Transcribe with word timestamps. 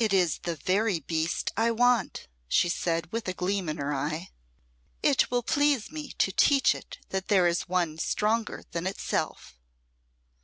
"It 0.00 0.12
is 0.12 0.38
the 0.38 0.56
very 0.56 0.98
beast 0.98 1.52
I 1.56 1.70
want," 1.70 2.26
she 2.48 2.68
said, 2.68 3.12
with 3.12 3.28
a 3.28 3.32
gleam 3.32 3.68
in 3.68 3.76
her 3.76 3.94
eye. 3.94 4.30
"It 5.04 5.30
will 5.30 5.44
please 5.44 5.92
me 5.92 6.10
to 6.18 6.32
teach 6.32 6.74
it 6.74 6.98
that 7.10 7.28
there 7.28 7.46
is 7.46 7.68
one 7.68 7.96
stronger 7.98 8.64
than 8.72 8.88
itself." 8.88 9.54